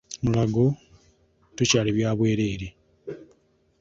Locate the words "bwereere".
2.17-2.67